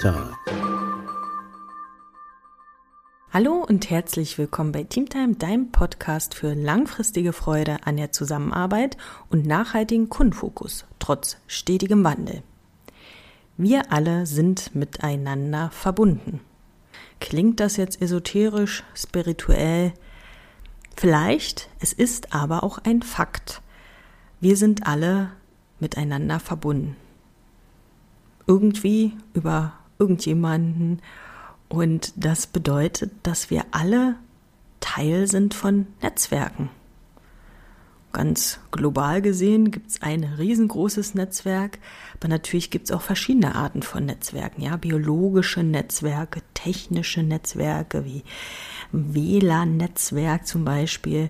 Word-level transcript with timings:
Time. 0.00 0.34
Hallo 3.32 3.64
und 3.68 3.90
herzlich 3.90 4.38
willkommen 4.38 4.72
bei 4.72 4.84
Teamtime, 4.84 5.34
deinem 5.36 5.70
Podcast 5.70 6.34
für 6.34 6.54
langfristige 6.54 7.32
Freude 7.32 7.78
an 7.84 7.96
der 7.96 8.10
Zusammenarbeit 8.10 8.96
und 9.28 9.46
nachhaltigen 9.46 10.08
Kundenfokus, 10.08 10.84
trotz 10.98 11.36
stetigem 11.46 12.02
Wandel. 12.02 12.42
Wir 13.56 13.92
alle 13.92 14.26
sind 14.26 14.74
miteinander 14.74 15.70
verbunden. 15.70 16.40
Klingt 17.20 17.60
das 17.60 17.76
jetzt 17.76 18.02
esoterisch, 18.02 18.82
spirituell? 18.94 19.94
Vielleicht, 20.96 21.68
es 21.80 21.92
ist 21.92 22.34
aber 22.34 22.64
auch 22.64 22.78
ein 22.78 23.02
Fakt. 23.02 23.62
Wir 24.40 24.56
sind 24.56 24.86
alle 24.86 25.30
miteinander 25.78 26.40
verbunden. 26.40 26.96
Irgendwie 28.46 29.16
über 29.32 29.72
irgendjemanden. 29.98 31.00
Und 31.68 32.12
das 32.16 32.46
bedeutet, 32.46 33.12
dass 33.22 33.50
wir 33.50 33.64
alle 33.70 34.16
Teil 34.80 35.26
sind 35.26 35.54
von 35.54 35.86
Netzwerken. 36.02 36.70
Ganz 38.14 38.60
global 38.70 39.22
gesehen 39.22 39.72
gibt 39.72 39.90
es 39.90 40.02
ein 40.02 40.22
riesengroßes 40.22 41.14
Netzwerk, 41.14 41.80
aber 42.16 42.28
natürlich 42.28 42.70
gibt 42.70 42.84
es 42.84 42.92
auch 42.92 43.00
verschiedene 43.00 43.56
Arten 43.56 43.82
von 43.82 44.06
Netzwerken, 44.06 44.62
ja, 44.62 44.76
biologische 44.76 45.64
Netzwerke, 45.64 46.40
technische 46.54 47.24
Netzwerke 47.24 48.04
wie 48.04 48.22
WLAN-Netzwerk 48.92 50.46
zum 50.46 50.64
Beispiel, 50.64 51.28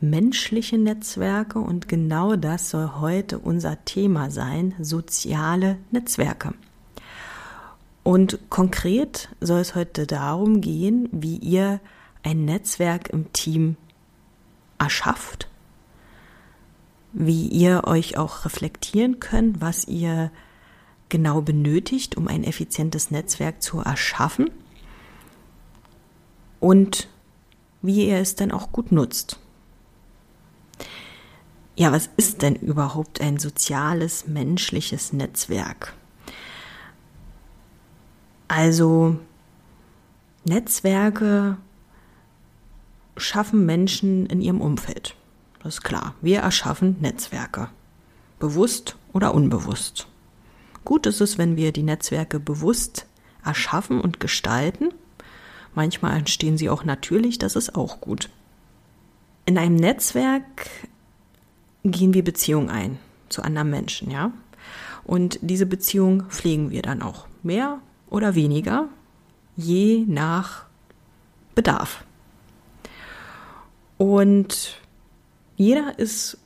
menschliche 0.00 0.76
Netzwerke 0.76 1.60
und 1.60 1.88
genau 1.88 2.36
das 2.36 2.68
soll 2.68 2.90
heute 3.00 3.38
unser 3.38 3.82
Thema 3.86 4.30
sein, 4.30 4.74
soziale 4.80 5.78
Netzwerke. 5.90 6.52
Und 8.08 8.38
konkret 8.48 9.28
soll 9.40 9.60
es 9.60 9.74
heute 9.74 10.06
darum 10.06 10.62
gehen, 10.62 11.10
wie 11.12 11.36
ihr 11.36 11.80
ein 12.22 12.46
Netzwerk 12.46 13.10
im 13.10 13.32
Team 13.34 13.76
erschafft 14.78 15.48
wie 17.12 17.48
ihr 17.48 17.82
euch 17.84 18.16
auch 18.16 18.44
reflektieren 18.44 19.18
könnt, 19.18 19.60
was 19.60 19.86
ihr 19.88 20.30
genau 21.08 21.40
benötigt, 21.40 22.16
um 22.16 22.28
ein 22.28 22.44
effizientes 22.44 23.10
Netzwerk 23.10 23.60
zu 23.60 23.80
erschaffen 23.80 24.50
und 26.60 27.08
wie 27.82 28.06
ihr 28.06 28.18
es 28.18 28.36
dann 28.36 28.52
auch 28.52 28.72
gut 28.72 28.92
nutzt. 28.92 29.38
Ja, 31.76 31.92
was 31.92 32.10
ist 32.16 32.42
denn 32.42 32.56
überhaupt 32.56 33.20
ein 33.20 33.38
soziales, 33.38 34.26
menschliches 34.26 35.12
Netzwerk? 35.12 35.94
Also 38.48 39.16
Netzwerke 40.44 41.58
schaffen 43.16 43.66
Menschen 43.66 44.26
in 44.26 44.40
ihrem 44.40 44.60
Umfeld. 44.60 45.14
Das 45.62 45.74
ist 45.74 45.82
klar. 45.82 46.14
Wir 46.22 46.40
erschaffen 46.40 46.96
Netzwerke. 47.00 47.68
Bewusst 48.38 48.96
oder 49.12 49.34
unbewusst. 49.34 50.06
Gut 50.84 51.06
ist 51.06 51.20
es, 51.20 51.36
wenn 51.36 51.56
wir 51.56 51.72
die 51.72 51.82
Netzwerke 51.82 52.40
bewusst 52.40 53.06
erschaffen 53.44 54.00
und 54.00 54.20
gestalten. 54.20 54.94
Manchmal 55.74 56.16
entstehen 56.16 56.56
sie 56.56 56.70
auch 56.70 56.84
natürlich, 56.84 57.38
das 57.38 57.56
ist 57.56 57.74
auch 57.74 58.00
gut. 58.00 58.30
In 59.44 59.58
einem 59.58 59.76
Netzwerk 59.76 60.70
gehen 61.84 62.14
wir 62.14 62.24
Beziehungen 62.24 62.70
ein 62.70 62.98
zu 63.28 63.42
anderen 63.42 63.70
Menschen, 63.70 64.10
ja? 64.10 64.32
Und 65.04 65.38
diese 65.42 65.66
Beziehung 65.66 66.24
pflegen 66.24 66.70
wir 66.70 66.82
dann 66.82 67.02
auch 67.02 67.26
mehr 67.42 67.80
oder 68.10 68.34
weniger, 68.34 68.88
je 69.56 70.04
nach 70.06 70.66
Bedarf. 71.54 72.04
Und 73.96 74.80
jeder 75.56 75.98
ist 75.98 76.38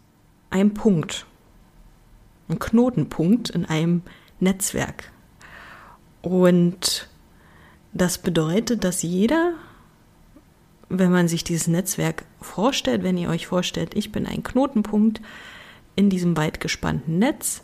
ein 0.51 0.75
Punkt, 0.75 1.27
ein 2.49 2.59
Knotenpunkt 2.59 3.51
in 3.51 3.67
einem 3.67 4.03
Netzwerk. 4.41 5.13
Und 6.23 7.09
das 7.93 8.19
bedeutet, 8.19 8.85
dass 8.85 9.03
jeder, 9.03 9.53
wenn 10.89 11.13
man 11.13 11.29
sich 11.29 11.45
dieses 11.45 11.67
Netzwerk 11.67 12.25
vorstellt, 12.41 13.03
wenn 13.03 13.19
ihr 13.19 13.29
euch 13.29 13.47
vorstellt, 13.47 13.95
ich 13.95 14.13
bin 14.13 14.27
ein 14.27 14.43
Knotenpunkt 14.43 15.21
in 15.95 16.09
diesem 16.09 16.37
weit 16.37 16.61
gespannten 16.61 17.19
Netz, 17.19 17.63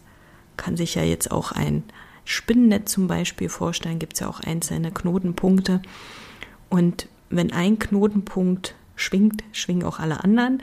kann 0.59 0.77
sich 0.77 0.97
ja 0.97 1.03
jetzt 1.03 1.31
auch 1.31 1.53
ein 1.53 1.85
Spinnennetz 2.31 2.93
zum 2.93 3.07
Beispiel 3.07 3.49
vorstellen, 3.49 3.99
gibt 3.99 4.13
es 4.13 4.21
ja 4.21 4.29
auch 4.29 4.41
einzelne 4.41 4.91
Knotenpunkte. 4.91 5.81
Und 6.69 7.09
wenn 7.31 7.55
ein 7.55 7.79
Knotenpunkt 7.79 8.75
schwingt, 8.97 9.43
schwingen 9.53 9.85
auch 9.85 9.99
alle 9.99 10.23
anderen. 10.23 10.63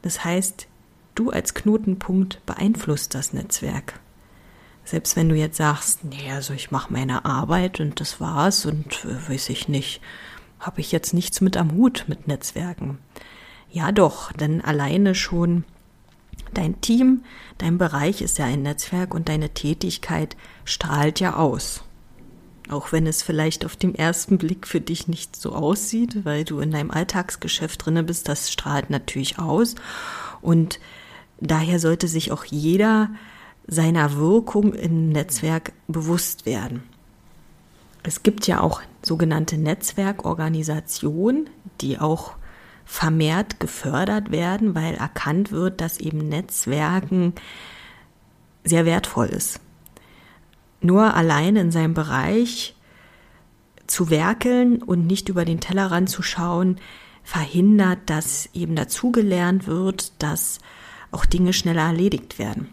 Das 0.00 0.24
heißt, 0.24 0.66
du 1.14 1.28
als 1.28 1.52
Knotenpunkt 1.52 2.40
beeinflusst 2.46 3.14
das 3.14 3.34
Netzwerk. 3.34 4.00
Selbst 4.86 5.14
wenn 5.14 5.28
du 5.28 5.34
jetzt 5.34 5.58
sagst, 5.58 6.04
nee, 6.04 6.32
also 6.32 6.54
ich 6.54 6.70
mache 6.70 6.90
meine 6.90 7.26
Arbeit 7.26 7.80
und 7.80 8.00
das 8.00 8.18
war's 8.18 8.64
und 8.64 9.04
äh, 9.04 9.30
weiß 9.30 9.50
ich 9.50 9.68
nicht, 9.68 10.00
habe 10.58 10.80
ich 10.80 10.90
jetzt 10.90 11.12
nichts 11.12 11.42
mit 11.42 11.58
am 11.58 11.72
Hut 11.72 12.06
mit 12.08 12.28
Netzwerken. 12.28 12.96
Ja 13.70 13.92
doch, 13.92 14.32
denn 14.32 14.62
alleine 14.62 15.14
schon 15.14 15.64
dein 16.54 16.80
Team, 16.80 17.24
dein 17.58 17.78
Bereich 17.78 18.22
ist 18.22 18.38
ja 18.38 18.46
ein 18.46 18.62
Netzwerk 18.62 19.14
und 19.14 19.28
deine 19.28 19.50
Tätigkeit 19.50 20.36
strahlt 20.64 21.20
ja 21.20 21.36
aus. 21.36 21.84
Auch 22.70 22.92
wenn 22.92 23.06
es 23.06 23.22
vielleicht 23.22 23.64
auf 23.64 23.76
dem 23.76 23.94
ersten 23.94 24.38
Blick 24.38 24.66
für 24.66 24.80
dich 24.80 25.06
nicht 25.06 25.36
so 25.36 25.52
aussieht, 25.52 26.24
weil 26.24 26.44
du 26.44 26.60
in 26.60 26.70
deinem 26.70 26.90
Alltagsgeschäft 26.90 27.84
drinne 27.84 28.02
bist, 28.02 28.28
das 28.28 28.50
strahlt 28.50 28.88
natürlich 28.88 29.38
aus. 29.38 29.74
Und 30.40 30.80
daher 31.40 31.78
sollte 31.78 32.08
sich 32.08 32.32
auch 32.32 32.44
jeder 32.44 33.10
seiner 33.66 34.16
Wirkung 34.16 34.72
im 34.72 35.10
Netzwerk 35.10 35.72
bewusst 35.88 36.46
werden. 36.46 36.82
Es 38.02 38.22
gibt 38.22 38.46
ja 38.46 38.60
auch 38.60 38.82
sogenannte 39.02 39.56
Netzwerkorganisationen, 39.56 41.48
die 41.80 41.98
auch 41.98 42.34
vermehrt 42.84 43.60
gefördert 43.60 44.30
werden, 44.30 44.74
weil 44.74 44.94
erkannt 44.94 45.50
wird, 45.50 45.80
dass 45.80 45.98
eben 45.98 46.28
Netzwerken 46.28 47.34
sehr 48.64 48.84
wertvoll 48.86 49.26
ist 49.26 49.60
nur 50.84 51.14
allein 51.14 51.56
in 51.56 51.70
seinem 51.70 51.94
Bereich 51.94 52.76
zu 53.86 54.10
werkeln 54.10 54.82
und 54.82 55.06
nicht 55.06 55.28
über 55.28 55.44
den 55.44 55.60
Tellerrand 55.60 56.08
zu 56.08 56.22
schauen, 56.22 56.76
verhindert, 57.22 57.98
dass 58.06 58.48
eben 58.52 58.76
dazugelernt 58.76 59.66
wird, 59.66 60.12
dass 60.22 60.58
auch 61.10 61.24
Dinge 61.24 61.52
schneller 61.52 61.82
erledigt 61.82 62.38
werden. 62.38 62.68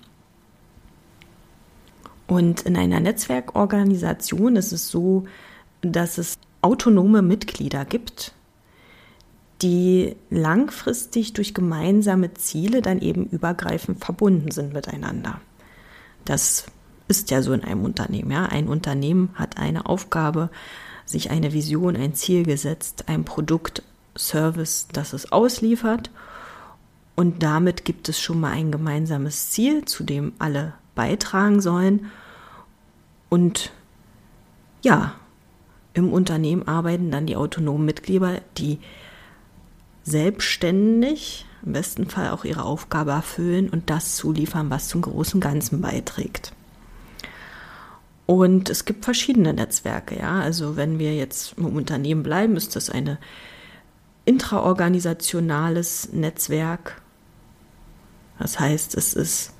Und 2.28 2.62
in 2.62 2.78
einer 2.78 3.00
Netzwerkorganisation 3.00 4.56
ist 4.56 4.72
es 4.72 4.90
so, 4.90 5.26
dass 5.82 6.18
es 6.18 6.38
autonome 6.62 7.22
Mitglieder 7.22 7.86
gibt, 7.86 8.34
die 9.62 10.16
langfristig 10.30 11.34
durch 11.34 11.54
gemeinsame 11.54 12.34
Ziele 12.34 12.82
dann 12.82 13.00
eben 13.00 13.26
übergreifend 13.26 14.04
verbunden 14.04 14.52
sind 14.52 14.74
miteinander. 14.74 15.40
Das 16.26 16.66
ist 17.08 17.30
ja 17.30 17.42
so 17.42 17.54
in 17.54 17.64
einem 17.64 17.84
Unternehmen. 17.84 18.32
Ja? 18.32 18.46
Ein 18.46 18.68
Unternehmen 18.68 19.30
hat 19.36 19.58
eine 19.58 19.86
Aufgabe, 19.86 20.50
sich 21.06 21.30
eine 21.30 21.54
Vision, 21.54 21.96
ein 21.96 22.16
Ziel 22.16 22.44
gesetzt, 22.44 23.06
ein 23.08 23.26
Produkt, 23.26 23.84
Service, 24.18 24.88
das 24.92 25.14
es 25.14 25.32
ausliefert. 25.32 26.10
Und 27.16 27.44
damit 27.44 27.86
gibt 27.86 28.10
es 28.10 28.20
schon 28.20 28.40
mal 28.40 28.52
ein 28.52 28.72
gemeinsames 28.72 29.52
Ziel, 29.52 29.86
zu 29.86 30.04
dem 30.04 30.34
alle 30.40 30.74
beitragen 30.96 31.62
sollen. 31.62 32.12
Und 33.30 33.72
ja, 34.82 35.14
im 35.94 36.12
Unternehmen 36.12 36.68
arbeiten 36.68 37.12
dann 37.12 37.26
die 37.26 37.36
autonomen 37.36 37.86
Mitglieder, 37.86 38.42
die 38.58 38.80
selbstständig 40.04 41.46
im 41.64 41.74
besten 41.74 42.08
Fall 42.08 42.32
auch 42.32 42.44
ihre 42.44 42.64
Aufgabe 42.64 43.12
erfüllen 43.12 43.70
und 43.70 43.90
das 43.90 44.16
zuliefern, 44.16 44.70
was 44.70 44.88
zum 44.88 45.02
großen 45.02 45.40
Ganzen 45.40 45.82
beiträgt. 45.82 46.54
Und 48.26 48.70
es 48.70 48.86
gibt 48.86 49.04
verschiedene 49.06 49.54
Netzwerke, 49.54 50.18
ja. 50.18 50.40
Also 50.40 50.76
wenn 50.78 51.00
wir 51.00 51.16
jetzt 51.16 51.58
im 51.58 51.66
Unternehmen 51.76 52.24
bleiben, 52.24 52.56
ist 52.56 52.76
das 52.76 52.90
ein 52.90 53.18
intraorganisationales 54.26 56.14
Netzwerk. 56.14 57.02
Das 58.40 58.60
heißt, 58.60 58.96
es 58.96 59.14
ist 59.14 59.54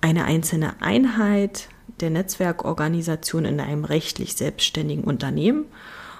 eine 0.00 0.24
einzelne 0.24 0.80
Einheit 0.80 1.68
der 2.00 2.10
Netzwerkorganisation 2.10 3.44
in 3.44 3.60
einem 3.60 3.84
rechtlich 3.84 4.36
selbstständigen 4.36 5.04
Unternehmen. 5.04 5.64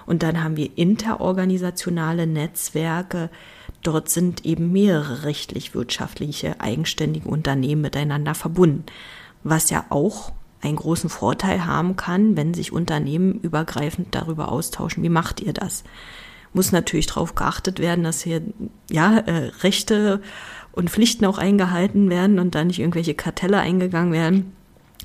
Und 0.09 0.23
dann 0.23 0.43
haben 0.43 0.57
wir 0.57 0.75
interorganisationale 0.75 2.25
Netzwerke. 2.25 3.29
Dort 3.83 4.09
sind 4.09 4.43
eben 4.43 4.71
mehrere 4.71 5.21
rechtlich-wirtschaftliche 5.21 6.59
eigenständige 6.59 7.29
Unternehmen 7.29 7.83
miteinander 7.83 8.33
verbunden, 8.33 8.85
was 9.43 9.69
ja 9.69 9.85
auch 9.91 10.31
einen 10.61 10.77
großen 10.77 11.11
Vorteil 11.11 11.67
haben 11.67 11.95
kann, 11.95 12.35
wenn 12.35 12.55
sich 12.55 12.71
Unternehmen 12.71 13.39
übergreifend 13.41 14.15
darüber 14.15 14.51
austauschen. 14.51 15.03
Wie 15.03 15.09
macht 15.09 15.41
ihr 15.41 15.53
das? 15.53 15.83
Muss 16.53 16.71
natürlich 16.71 17.05
darauf 17.05 17.35
geachtet 17.35 17.77
werden, 17.77 18.03
dass 18.03 18.23
hier 18.23 18.41
ja 18.89 19.19
äh, 19.19 19.51
Rechte 19.61 20.23
und 20.71 20.89
Pflichten 20.89 21.25
auch 21.25 21.37
eingehalten 21.37 22.09
werden 22.09 22.39
und 22.39 22.55
da 22.55 22.63
nicht 22.63 22.79
irgendwelche 22.79 23.13
Kartelle 23.13 23.59
eingegangen 23.59 24.11
werden. 24.11 24.55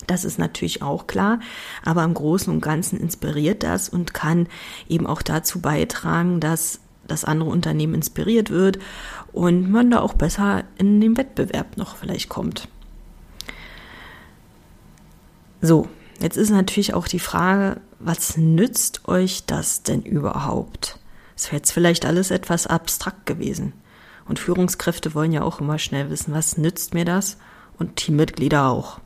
Das 0.06 0.24
ist 0.24 0.38
natürlich 0.38 0.82
auch 0.82 1.06
klar, 1.06 1.40
aber 1.84 2.04
im 2.04 2.14
Großen 2.14 2.52
und 2.52 2.60
Ganzen 2.60 3.00
inspiriert 3.00 3.62
das 3.62 3.88
und 3.88 4.14
kann 4.14 4.48
eben 4.88 5.06
auch 5.06 5.22
dazu 5.22 5.60
beitragen, 5.60 6.40
dass 6.40 6.80
das 7.06 7.24
andere 7.24 7.50
Unternehmen 7.50 7.94
inspiriert 7.94 8.50
wird 8.50 8.78
und 9.32 9.70
man 9.70 9.90
da 9.90 10.00
auch 10.00 10.14
besser 10.14 10.64
in 10.78 11.00
den 11.00 11.16
Wettbewerb 11.16 11.76
noch 11.76 11.96
vielleicht 11.96 12.28
kommt. 12.28 12.68
So, 15.60 15.88
jetzt 16.20 16.36
ist 16.36 16.50
natürlich 16.50 16.94
auch 16.94 17.08
die 17.08 17.18
Frage, 17.18 17.80
was 17.98 18.36
nützt 18.36 19.08
euch 19.08 19.46
das 19.46 19.82
denn 19.82 20.02
überhaupt? 20.02 20.98
Es 21.36 21.46
wäre 21.46 21.56
jetzt 21.56 21.72
vielleicht 21.72 22.04
alles 22.04 22.30
etwas 22.30 22.66
abstrakt 22.66 23.26
gewesen. 23.26 23.72
Und 24.26 24.38
Führungskräfte 24.38 25.14
wollen 25.14 25.32
ja 25.32 25.42
auch 25.42 25.60
immer 25.60 25.78
schnell 25.78 26.10
wissen, 26.10 26.32
was 26.32 26.56
nützt 26.56 26.94
mir 26.94 27.04
das? 27.04 27.38
Und 27.78 27.96
Teammitglieder 27.96 28.68
auch. 28.68 29.00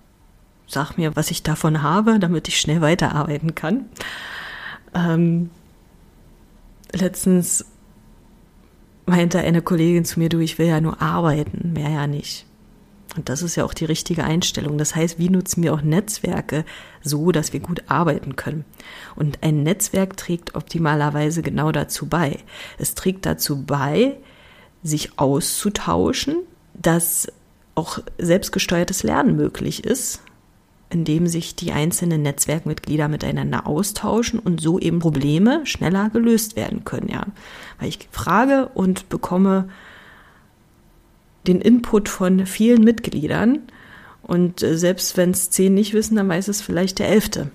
Sag 0.69 0.99
mir, 0.99 1.17
was 1.17 1.31
ich 1.31 1.43
davon 1.43 1.83
habe, 1.83 2.19
damit 2.19 2.47
ich 2.47 2.61
schnell 2.61 2.83
weiterarbeiten 2.83 3.55
kann. 3.55 3.87
Ähm, 4.95 5.49
letztens 6.93 7.65
meinte 9.07 9.39
eine 9.39 9.63
Kollegin 9.63 10.05
zu 10.05 10.21
mir, 10.21 10.29
du, 10.29 10.39
ich 10.41 10.59
will 10.59 10.67
ja 10.67 10.83
nur 10.83 11.01
arbeiten, 11.01 11.73
mehr 11.73 11.89
ja 11.89 12.07
nicht. 12.07 12.45
Und 13.17 13.31
das 13.31 13.43
ist 13.43 13.57
ja 13.57 13.65
auch 13.65 13.73
die 13.73 13.87
richtige 13.87 14.25
Einstellung. 14.25 14.77
Das 14.77 14.95
heißt, 14.95 15.19
wie 15.19 15.31
nutzen 15.31 15.63
wir 15.63 15.73
auch 15.73 15.81
Netzwerke 15.81 16.67
so, 17.03 17.33
dass 17.33 17.55
wir 17.55 17.61
gut 17.61 17.85
arbeiten 17.89 18.37
können? 18.37 18.67
Und 19.17 19.43
ein 19.43 19.63
Netzwerk 19.63 20.19
trägt 20.19 20.55
optimalerweise 20.55 21.41
genau 21.41 21.73
dazu 21.73 22.07
bei. 22.07 22.41
Es 22.77 22.95
trägt 22.95 23.25
dazu 23.25 23.65
bei, 23.65 24.19
sich 24.83 25.19
auszutauschen, 25.19 26.37
dass 26.75 27.27
auch 27.75 28.01
selbstgesteuertes 28.19 29.03
Lernen 29.03 29.37
möglich 29.37 29.85
ist, 29.85 30.21
indem 30.91 31.27
sich 31.27 31.55
die 31.55 31.73
einzelnen 31.73 32.23
Netzwerkmitglieder 32.23 33.09
miteinander 33.09 33.67
austauschen 33.67 34.39
und 34.39 34.61
so 34.61 34.79
eben 34.79 35.01
Probleme 35.01 35.67
schneller 35.67 36.11
gelöst 36.11 36.57
werden 36.57 36.85
können, 36.85 37.09
ja. 37.09 37.27
Weil 37.79 37.89
ich 37.89 38.09
frage 38.11 38.71
und 38.75 39.09
bekomme 39.09 39.69
den 41.47 41.61
Input 41.61 42.09
von 42.09 42.47
vielen 42.47 42.83
Mitgliedern. 42.83 43.61
Und 44.23 44.63
äh, 44.63 44.77
selbst 44.77 45.17
wenn 45.17 45.31
es 45.31 45.51
zehn 45.51 45.75
nicht 45.75 45.95
wissen, 45.95 46.17
dann 46.17 46.29
weiß 46.29 46.49
es 46.49 46.61
vielleicht 46.61 46.99
der 46.99 47.09
elfte. 47.09 47.51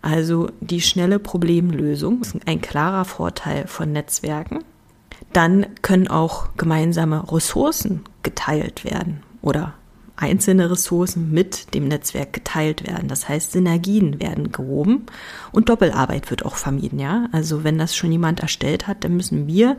Also 0.00 0.50
die 0.60 0.80
schnelle 0.80 1.18
Problemlösung 1.18 2.20
ist 2.20 2.36
ein 2.46 2.60
klarer 2.60 3.04
Vorteil 3.04 3.66
von 3.66 3.92
Netzwerken. 3.92 4.60
Dann 5.32 5.66
können 5.82 6.08
auch 6.08 6.48
gemeinsame 6.56 7.30
Ressourcen 7.30 8.04
geteilt 8.22 8.84
werden 8.84 9.22
oder 9.42 9.74
einzelne 10.18 10.70
Ressourcen 10.70 11.30
mit 11.30 11.74
dem 11.74 11.88
Netzwerk 11.88 12.32
geteilt 12.32 12.86
werden. 12.86 13.08
Das 13.08 13.28
heißt, 13.28 13.52
Synergien 13.52 14.20
werden 14.20 14.52
gehoben 14.52 15.06
und 15.52 15.68
Doppelarbeit 15.68 16.30
wird 16.30 16.44
auch 16.44 16.56
vermieden, 16.56 16.98
ja. 16.98 17.28
Also 17.32 17.64
wenn 17.64 17.78
das 17.78 17.96
schon 17.96 18.12
jemand 18.12 18.40
erstellt 18.40 18.86
hat, 18.86 19.04
dann 19.04 19.16
müssen 19.16 19.46
wir 19.46 19.78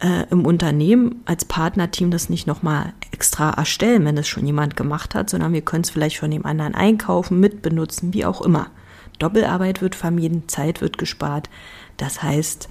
äh, 0.00 0.24
im 0.30 0.46
Unternehmen 0.46 1.22
als 1.26 1.44
Partnerteam 1.44 2.10
das 2.10 2.30
nicht 2.30 2.46
nochmal 2.46 2.94
extra 3.12 3.50
erstellen, 3.50 4.04
wenn 4.06 4.16
es 4.16 4.28
schon 4.28 4.46
jemand 4.46 4.76
gemacht 4.76 5.14
hat, 5.14 5.28
sondern 5.28 5.52
wir 5.52 5.62
können 5.62 5.84
es 5.84 5.90
vielleicht 5.90 6.18
von 6.18 6.30
dem 6.30 6.46
anderen 6.46 6.74
einkaufen, 6.74 7.38
mitbenutzen, 7.38 8.14
wie 8.14 8.24
auch 8.24 8.40
immer. 8.40 8.70
Doppelarbeit 9.18 9.82
wird 9.82 9.94
vermieden, 9.94 10.48
Zeit 10.48 10.80
wird 10.80 10.96
gespart. 10.96 11.50
Das 11.98 12.22
heißt, 12.22 12.70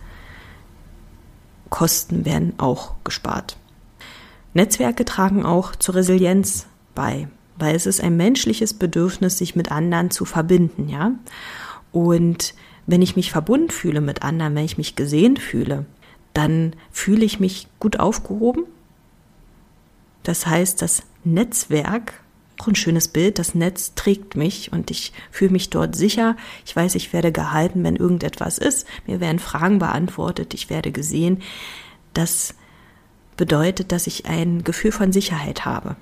Kosten 1.70 2.26
werden 2.26 2.54
auch 2.58 2.96
gespart. 3.04 3.58
Netzwerke 4.56 5.06
tragen 5.06 5.46
auch 5.46 5.76
zur 5.76 5.94
Resilienz 5.94 6.66
bei, 7.00 7.30
weil 7.58 7.78
es 7.78 7.86
ist 7.86 8.02
ein 8.02 8.18
menschliches 8.18 8.74
Bedürfnis, 8.74 9.38
sich 9.38 9.56
mit 9.56 9.72
anderen 9.72 10.12
zu 10.12 10.26
verbinden, 10.26 10.90
ja. 10.90 11.14
Und 11.94 12.54
wenn 12.88 13.02
ich 13.02 13.16
mich 13.16 13.32
verbunden 13.32 13.70
fühle 13.70 14.02
mit 14.02 14.22
anderen, 14.22 14.54
wenn 14.54 14.66
ich 14.66 14.78
mich 14.78 14.98
gesehen 14.98 15.38
fühle, 15.38 15.86
dann 16.34 16.74
fühle 16.92 17.24
ich 17.24 17.40
mich 17.40 17.68
gut 17.80 18.02
aufgehoben. 18.02 18.66
Das 20.24 20.46
heißt, 20.46 20.82
das 20.82 21.04
Netzwerk, 21.24 22.20
auch 22.58 22.68
ein 22.68 22.76
schönes 22.76 23.08
Bild, 23.08 23.40
das 23.40 23.56
Netz 23.56 23.94
trägt 23.96 24.36
mich 24.36 24.74
und 24.74 24.92
ich 24.92 25.14
fühle 25.32 25.52
mich 25.52 25.70
dort 25.70 25.96
sicher. 25.96 26.36
Ich 26.66 26.76
weiß, 26.76 26.96
ich 26.96 27.14
werde 27.14 27.32
gehalten, 27.32 27.82
wenn 27.86 27.96
irgendetwas 27.96 28.58
ist. 28.58 28.86
Mir 29.08 29.22
werden 29.22 29.40
Fragen 29.40 29.80
beantwortet, 29.80 30.54
ich 30.54 30.70
werde 30.70 30.92
gesehen. 30.92 31.42
Das 32.14 32.56
bedeutet, 33.38 33.94
dass 33.94 34.06
ich 34.06 34.26
ein 34.26 34.66
Gefühl 34.66 34.92
von 34.92 35.14
Sicherheit 35.14 35.64
habe. 35.64 35.96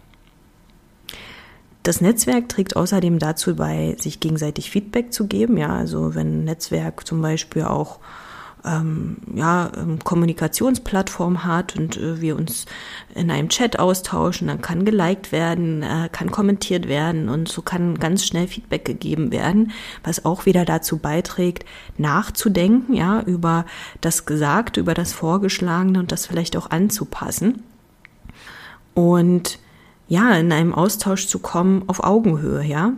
Das 1.87 2.01
Netzwerk 2.01 2.49
trägt 2.49 2.75
außerdem 2.75 3.17
dazu 3.17 3.55
bei, 3.55 3.95
sich 3.97 4.19
gegenseitig 4.19 4.69
Feedback 4.69 5.13
zu 5.13 5.25
geben. 5.25 5.55
Ja, 5.55 5.69
also 5.69 6.15
wenn 6.15 6.41
ein 6.41 6.43
Netzwerk 6.43 7.07
zum 7.07 7.21
Beispiel 7.21 7.63
auch 7.63 7.99
ähm, 8.65 9.19
ja, 9.33 9.71
ähm, 9.73 10.03
Kommunikationsplattform 10.03 11.45
hat 11.45 11.77
und 11.77 11.95
äh, 11.95 12.19
wir 12.19 12.35
uns 12.35 12.65
in 13.15 13.31
einem 13.31 13.47
Chat 13.47 13.79
austauschen, 13.79 14.49
dann 14.49 14.61
kann 14.61 14.83
geliked 14.83 15.31
werden, 15.31 15.81
äh, 15.81 16.09
kann 16.11 16.29
kommentiert 16.29 16.89
werden 16.89 17.29
und 17.29 17.47
so 17.47 17.61
kann 17.61 17.97
ganz 17.97 18.25
schnell 18.25 18.47
Feedback 18.47 18.83
gegeben 18.83 19.31
werden, 19.31 19.71
was 20.03 20.25
auch 20.25 20.45
wieder 20.45 20.65
dazu 20.65 20.97
beiträgt, 20.97 21.63
nachzudenken, 21.97 22.95
ja, 22.95 23.21
über 23.21 23.65
das 24.01 24.25
Gesagte, 24.25 24.81
über 24.81 24.93
das 24.93 25.13
Vorgeschlagene 25.13 25.99
und 25.99 26.11
das 26.11 26.25
vielleicht 26.25 26.57
auch 26.57 26.69
anzupassen. 26.69 27.63
Und 28.93 29.59
ja, 30.07 30.33
in 30.35 30.51
einem 30.51 30.73
Austausch 30.73 31.27
zu 31.27 31.39
kommen 31.39 31.83
auf 31.87 32.03
Augenhöhe, 32.03 32.63
ja. 32.63 32.93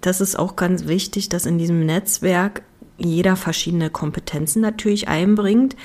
Das 0.00 0.20
ist 0.20 0.38
auch 0.38 0.56
ganz 0.56 0.86
wichtig, 0.86 1.28
dass 1.28 1.46
in 1.46 1.58
diesem 1.58 1.84
Netzwerk 1.84 2.62
jeder 2.98 3.36
verschiedene 3.36 3.90
Kompetenzen 3.90 4.60
natürlich 4.62 5.08
einbringt, 5.08 5.76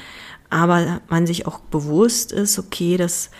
aber 0.49 1.01
man 1.09 1.27
sich 1.27 1.47
auch 1.47 1.59
bewusst 1.59 2.31
ist, 2.31 2.59
okay, 2.59 2.97
das 2.97 3.31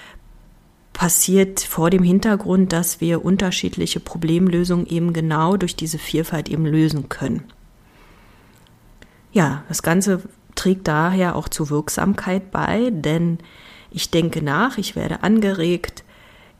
passiert 0.93 1.61
vor 1.61 1.89
dem 1.89 2.03
Hintergrund, 2.03 2.73
dass 2.73 3.01
wir 3.01 3.23
unterschiedliche 3.23 3.99
Problemlösungen 3.99 4.85
eben 4.85 5.13
genau 5.13 5.57
durch 5.57 5.75
diese 5.75 5.97
Vielfalt 5.97 6.49
eben 6.49 6.65
lösen 6.65 7.09
können. 7.09 7.43
Ja, 9.31 9.63
das 9.69 9.83
Ganze 9.83 10.21
trägt 10.55 10.87
daher 10.87 11.35
auch 11.35 11.47
zur 11.47 11.69
Wirksamkeit 11.69 12.51
bei, 12.51 12.89
denn 12.91 13.39
ich 13.89 14.11
denke 14.11 14.41
nach, 14.41 14.77
ich 14.77 14.95
werde 14.95 15.23
angeregt, 15.23 16.03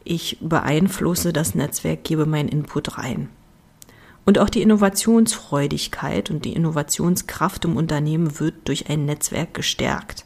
ich 0.04 0.38
beeinflusse 0.42 1.34
das 1.34 1.56
Netzwerk, 1.56 2.04
gebe 2.04 2.26
meinen 2.26 2.50
Input 2.50 2.98
rein. 2.98 3.30
Und 4.26 4.40
auch 4.40 4.50
die 4.50 4.62
Innovationsfreudigkeit 4.62 6.30
und 6.30 6.46
die 6.46 6.54
Innovationskraft 6.54 7.66
im 7.66 7.76
Unternehmen 7.76 8.40
wird 8.40 8.56
durch 8.66 8.90
ein 8.90 9.06
Netzwerk 9.06 9.54
gestärkt, 9.54 10.26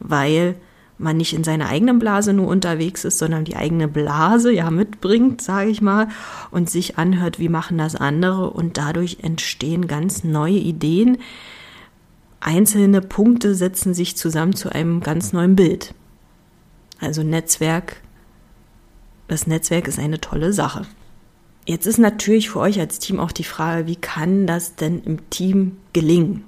weil 0.00 0.56
man 0.98 1.16
nicht 1.16 1.32
in 1.32 1.44
seiner 1.44 1.68
eigenen 1.68 1.98
Blase 1.98 2.32
nur 2.32 2.48
unterwegs 2.48 3.04
ist, 3.04 3.18
sondern 3.18 3.44
die 3.44 3.56
eigene 3.56 3.86
Blase 3.86 4.52
ja 4.52 4.70
mitbringt, 4.70 5.40
sage 5.40 5.70
ich 5.70 5.80
mal, 5.80 6.08
und 6.50 6.68
sich 6.68 6.98
anhört, 6.98 7.38
wie 7.38 7.48
machen 7.48 7.78
das 7.78 7.94
andere 7.94 8.50
und 8.50 8.78
dadurch 8.78 9.18
entstehen 9.22 9.86
ganz 9.86 10.24
neue 10.24 10.58
Ideen. 10.58 11.18
Einzelne 12.40 13.00
Punkte 13.00 13.54
setzen 13.54 13.94
sich 13.94 14.16
zusammen 14.16 14.54
zu 14.54 14.70
einem 14.70 15.00
ganz 15.00 15.32
neuen 15.32 15.54
Bild. 15.54 15.94
Also 17.00 17.22
Netzwerk, 17.22 18.00
das 19.28 19.46
Netzwerk 19.46 19.86
ist 19.86 19.98
eine 19.98 20.20
tolle 20.20 20.52
Sache. 20.52 20.86
Jetzt 21.66 21.86
ist 21.86 21.98
natürlich 21.98 22.48
für 22.48 22.60
euch 22.60 22.80
als 22.80 22.98
Team 22.98 23.20
auch 23.20 23.30
die 23.30 23.44
Frage, 23.44 23.86
wie 23.86 23.96
kann 23.96 24.46
das 24.46 24.74
denn 24.74 25.02
im 25.04 25.28
Team 25.28 25.76
gelingen? 25.92 26.44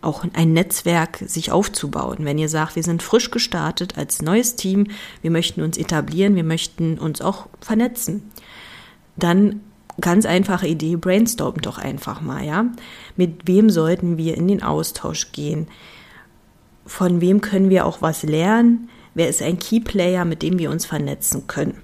Auch 0.00 0.24
ein 0.32 0.52
Netzwerk 0.52 1.22
sich 1.24 1.52
aufzubauen. 1.52 2.18
Wenn 2.22 2.38
ihr 2.38 2.48
sagt, 2.48 2.74
wir 2.74 2.82
sind 2.82 3.04
frisch 3.04 3.30
gestartet 3.30 3.96
als 3.96 4.20
neues 4.20 4.56
Team, 4.56 4.88
wir 5.22 5.30
möchten 5.30 5.62
uns 5.62 5.78
etablieren, 5.78 6.34
wir 6.34 6.42
möchten 6.42 6.98
uns 6.98 7.20
auch 7.20 7.46
vernetzen, 7.60 8.32
dann 9.14 9.60
ganz 10.00 10.26
einfache 10.26 10.66
Idee, 10.66 10.96
brainstormen 10.96 11.62
doch 11.62 11.78
einfach 11.78 12.20
mal, 12.20 12.44
ja? 12.44 12.66
Mit 13.16 13.46
wem 13.46 13.70
sollten 13.70 14.18
wir 14.18 14.36
in 14.36 14.48
den 14.48 14.64
Austausch 14.64 15.30
gehen? 15.30 15.68
Von 16.84 17.20
wem 17.20 17.40
können 17.40 17.70
wir 17.70 17.86
auch 17.86 18.02
was 18.02 18.24
lernen? 18.24 18.88
Wer 19.14 19.28
ist 19.28 19.40
ein 19.40 19.60
Keyplayer, 19.60 20.24
mit 20.24 20.42
dem 20.42 20.58
wir 20.58 20.72
uns 20.72 20.84
vernetzen 20.84 21.46
können? 21.46 21.78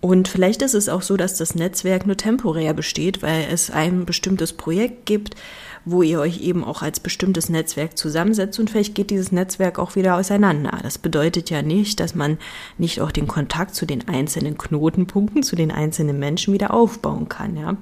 Und 0.00 0.28
vielleicht 0.28 0.62
ist 0.62 0.74
es 0.74 0.88
auch 0.88 1.02
so, 1.02 1.16
dass 1.16 1.36
das 1.36 1.54
Netzwerk 1.54 2.06
nur 2.06 2.16
temporär 2.16 2.72
besteht, 2.72 3.22
weil 3.22 3.46
es 3.52 3.70
ein 3.70 4.06
bestimmtes 4.06 4.54
Projekt 4.54 5.04
gibt, 5.04 5.34
wo 5.84 6.02
ihr 6.02 6.20
euch 6.20 6.40
eben 6.40 6.64
auch 6.64 6.82
als 6.82 7.00
bestimmtes 7.00 7.50
Netzwerk 7.50 7.98
zusammensetzt 7.98 8.58
und 8.58 8.70
vielleicht 8.70 8.94
geht 8.94 9.10
dieses 9.10 9.30
Netzwerk 9.32 9.78
auch 9.78 9.96
wieder 9.96 10.16
auseinander. 10.16 10.78
Das 10.82 10.98
bedeutet 10.98 11.50
ja 11.50 11.60
nicht, 11.62 12.00
dass 12.00 12.14
man 12.14 12.38
nicht 12.78 13.00
auch 13.00 13.12
den 13.12 13.26
Kontakt 13.26 13.74
zu 13.74 13.86
den 13.86 14.08
einzelnen 14.08 14.56
Knotenpunkten, 14.56 15.42
zu 15.42 15.54
den 15.54 15.70
einzelnen 15.70 16.18
Menschen 16.18 16.54
wieder 16.54 16.72
aufbauen 16.72 17.28
kann, 17.28 17.56
ja. 17.56 17.76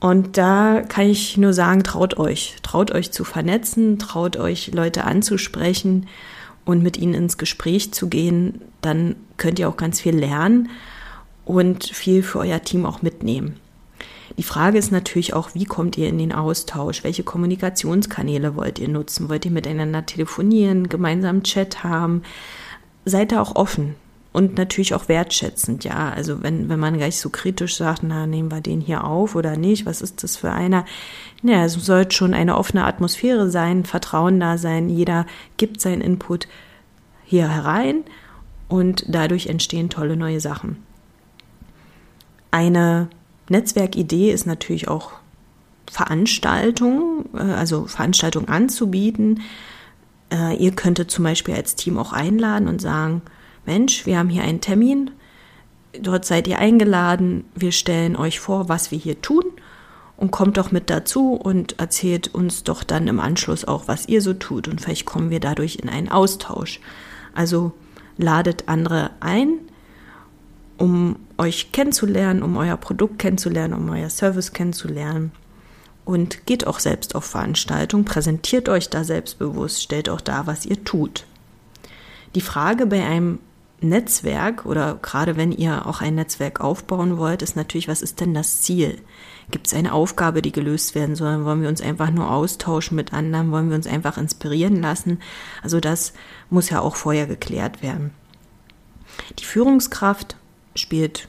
Und 0.00 0.36
da 0.36 0.82
kann 0.88 1.06
ich 1.06 1.36
nur 1.36 1.52
sagen, 1.52 1.84
traut 1.84 2.18
euch, 2.18 2.56
traut 2.64 2.90
euch 2.90 3.12
zu 3.12 3.22
vernetzen, 3.22 4.00
traut 4.00 4.36
euch 4.36 4.72
Leute 4.74 5.04
anzusprechen 5.04 6.08
und 6.64 6.82
mit 6.82 6.96
ihnen 6.96 7.14
ins 7.14 7.38
Gespräch 7.38 7.92
zu 7.92 8.08
gehen, 8.08 8.60
dann 8.80 9.16
könnt 9.36 9.58
ihr 9.58 9.68
auch 9.68 9.76
ganz 9.76 10.00
viel 10.00 10.16
lernen 10.16 10.70
und 11.44 11.84
viel 11.84 12.22
für 12.22 12.40
euer 12.40 12.62
Team 12.62 12.86
auch 12.86 13.02
mitnehmen. 13.02 13.56
Die 14.38 14.42
Frage 14.42 14.78
ist 14.78 14.92
natürlich 14.92 15.34
auch, 15.34 15.54
wie 15.54 15.64
kommt 15.64 15.98
ihr 15.98 16.08
in 16.08 16.18
den 16.18 16.32
Austausch? 16.32 17.04
Welche 17.04 17.22
Kommunikationskanäle 17.22 18.56
wollt 18.56 18.78
ihr 18.78 18.88
nutzen? 18.88 19.28
Wollt 19.28 19.44
ihr 19.44 19.50
miteinander 19.50 20.06
telefonieren, 20.06 20.88
gemeinsam 20.88 21.42
Chat 21.42 21.84
haben? 21.84 22.22
Seid 23.04 23.32
da 23.32 23.42
auch 23.42 23.56
offen 23.56 23.94
und 24.32 24.56
natürlich 24.56 24.94
auch 24.94 25.08
wertschätzend, 25.08 25.84
ja. 25.84 26.10
Also 26.10 26.42
wenn, 26.42 26.68
wenn 26.68 26.80
man 26.80 26.96
gleich 26.96 27.18
so 27.18 27.28
kritisch 27.28 27.76
sagt, 27.76 28.02
na, 28.02 28.26
nehmen 28.26 28.50
wir 28.50 28.62
den 28.62 28.80
hier 28.80 29.04
auf 29.04 29.34
oder 29.34 29.56
nicht, 29.56 29.84
was 29.84 30.00
ist 30.00 30.22
das 30.22 30.36
für 30.36 30.50
einer? 30.50 30.86
Ja, 31.42 31.64
es 31.64 31.74
sollte 31.74 32.16
schon 32.16 32.32
eine 32.32 32.56
offene 32.56 32.84
Atmosphäre 32.84 33.50
sein, 33.50 33.84
Vertrauen 33.84 34.40
da 34.40 34.56
sein, 34.56 34.88
jeder 34.88 35.26
gibt 35.58 35.80
seinen 35.80 36.00
Input 36.00 36.48
hier 37.24 37.48
herein 37.48 38.04
und 38.68 39.04
dadurch 39.08 39.48
entstehen 39.48 39.90
tolle 39.90 40.16
neue 40.16 40.40
Sachen. 40.40 40.82
Eine 42.50 43.08
Netzwerkidee 43.48 44.30
ist 44.30 44.46
natürlich 44.46 44.88
auch 44.88 45.12
Veranstaltungen, 45.90 47.26
äh, 47.34 47.52
also 47.52 47.86
Veranstaltungen 47.86 48.48
anzubieten. 48.48 49.42
Äh, 50.32 50.56
ihr 50.56 50.72
könntet 50.72 51.10
zum 51.10 51.24
Beispiel 51.24 51.54
als 51.54 51.76
Team 51.76 51.98
auch 51.98 52.14
einladen 52.14 52.66
und 52.66 52.80
sagen, 52.80 53.20
Mensch, 53.66 54.06
wir 54.06 54.18
haben 54.18 54.28
hier 54.28 54.42
einen 54.42 54.60
Termin, 54.60 55.10
dort 56.00 56.24
seid 56.24 56.48
ihr 56.48 56.58
eingeladen, 56.58 57.44
wir 57.54 57.72
stellen 57.72 58.16
euch 58.16 58.40
vor, 58.40 58.68
was 58.68 58.90
wir 58.90 58.98
hier 58.98 59.20
tun 59.22 59.44
und 60.16 60.30
kommt 60.30 60.56
doch 60.56 60.72
mit 60.72 60.90
dazu 60.90 61.34
und 61.34 61.78
erzählt 61.78 62.34
uns 62.34 62.64
doch 62.64 62.84
dann 62.84 63.08
im 63.08 63.20
Anschluss 63.20 63.64
auch, 63.64 63.88
was 63.88 64.08
ihr 64.08 64.22
so 64.22 64.34
tut 64.34 64.68
und 64.68 64.80
vielleicht 64.80 65.06
kommen 65.06 65.30
wir 65.30 65.40
dadurch 65.40 65.76
in 65.76 65.88
einen 65.88 66.08
Austausch. 66.08 66.80
Also 67.34 67.72
ladet 68.16 68.68
andere 68.68 69.10
ein, 69.20 69.58
um 70.78 71.16
euch 71.38 71.72
kennenzulernen, 71.72 72.42
um 72.42 72.56
euer 72.56 72.76
Produkt 72.76 73.18
kennenzulernen, 73.18 73.74
um 73.74 73.88
euer 73.90 74.10
Service 74.10 74.52
kennenzulernen. 74.52 75.32
Und 76.04 76.46
geht 76.46 76.66
auch 76.66 76.80
selbst 76.80 77.14
auf 77.14 77.24
Veranstaltungen, 77.24 78.04
präsentiert 78.04 78.68
euch 78.68 78.90
da 78.90 79.04
selbstbewusst, 79.04 79.82
stellt 79.82 80.08
auch 80.08 80.20
da, 80.20 80.48
was 80.48 80.66
ihr 80.66 80.82
tut. 80.82 81.24
Die 82.34 82.40
Frage 82.40 82.86
bei 82.86 83.04
einem 83.04 83.38
Netzwerk 83.82 84.66
oder 84.66 84.98
gerade 85.00 85.36
wenn 85.36 85.52
ihr 85.52 85.86
auch 85.86 86.00
ein 86.00 86.14
Netzwerk 86.14 86.60
aufbauen 86.60 87.18
wollt, 87.18 87.42
ist 87.42 87.56
natürlich, 87.56 87.88
was 87.88 88.02
ist 88.02 88.20
denn 88.20 88.34
das 88.34 88.62
Ziel? 88.62 89.00
Gibt 89.50 89.66
es 89.66 89.74
eine 89.74 89.92
Aufgabe, 89.92 90.42
die 90.42 90.52
gelöst 90.52 90.94
werden 90.94 91.16
soll? 91.16 91.44
Wollen 91.44 91.62
wir 91.62 91.68
uns 91.68 91.82
einfach 91.82 92.10
nur 92.10 92.30
austauschen 92.30 92.96
mit 92.96 93.12
anderen? 93.12 93.50
Wollen 93.50 93.68
wir 93.68 93.76
uns 93.76 93.86
einfach 93.86 94.16
inspirieren 94.16 94.80
lassen? 94.80 95.20
Also 95.62 95.80
das 95.80 96.12
muss 96.48 96.70
ja 96.70 96.80
auch 96.80 96.96
vorher 96.96 97.26
geklärt 97.26 97.82
werden. 97.82 98.12
Die 99.38 99.44
Führungskraft 99.44 100.36
spielt 100.74 101.28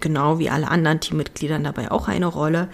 genau 0.00 0.38
wie 0.38 0.50
alle 0.50 0.68
anderen 0.68 1.00
Teammitgliedern 1.00 1.64
dabei 1.64 1.90
auch 1.90 2.08
eine 2.08 2.26
Rolle. 2.26 2.68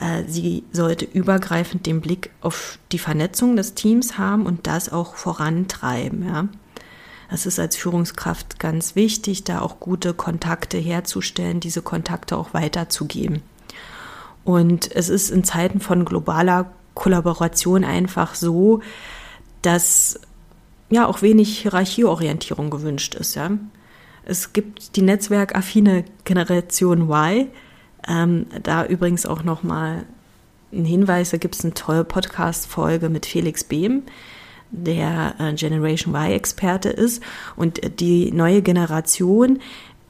Äh, 0.00 0.24
sie 0.26 0.64
sollte 0.72 1.04
übergreifend 1.04 1.86
den 1.86 2.00
Blick 2.00 2.30
auf 2.40 2.78
die 2.92 2.98
Vernetzung 2.98 3.56
des 3.56 3.74
Teams 3.74 4.18
haben 4.18 4.46
und 4.46 4.66
das 4.66 4.92
auch 4.92 5.14
vorantreiben. 5.14 6.26
Ja. 6.26 6.48
Das 7.30 7.46
ist 7.46 7.58
als 7.58 7.76
Führungskraft 7.76 8.58
ganz 8.58 8.94
wichtig, 8.94 9.44
da 9.44 9.60
auch 9.60 9.80
gute 9.80 10.14
Kontakte 10.14 10.78
herzustellen, 10.78 11.60
diese 11.60 11.82
Kontakte 11.82 12.36
auch 12.36 12.54
weiterzugeben. 12.54 13.42
Und 14.44 14.94
es 14.94 15.08
ist 15.08 15.30
in 15.30 15.42
Zeiten 15.42 15.80
von 15.80 16.04
globaler 16.04 16.70
Kollaboration 16.94 17.84
einfach 17.84 18.34
so, 18.34 18.80
dass 19.62 20.20
ja 20.88 21.06
auch 21.06 21.22
wenig 21.22 21.58
Hierarchieorientierung 21.58 22.70
gewünscht 22.70 23.16
ist. 23.16 23.34
Ja. 23.34 23.50
Es 24.24 24.52
gibt 24.52 24.96
die 24.96 25.02
netzwerkaffine 25.02 26.04
Generation 26.24 27.08
Y. 27.10 27.48
Ähm, 28.08 28.46
da 28.62 28.86
übrigens 28.86 29.26
auch 29.26 29.42
nochmal 29.42 30.04
ein 30.72 30.84
Hinweis, 30.84 31.30
da 31.30 31.38
gibt 31.38 31.56
es 31.56 31.64
eine 31.64 31.74
tolle 31.74 32.04
Podcast-Folge 32.04 33.08
mit 33.08 33.26
Felix 33.26 33.64
Behm, 33.64 34.02
der 34.70 35.34
äh, 35.38 35.52
Generation 35.54 36.14
Y-Experte 36.14 36.88
ist. 36.88 37.22
Und 37.56 38.00
die 38.00 38.32
neue 38.32 38.62
Generation, 38.62 39.60